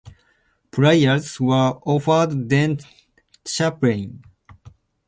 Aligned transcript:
Prayers 0.71 1.39
were 1.39 1.73
offered 1.85 2.47
dent 2.47 2.87
chaplain. 3.45 4.23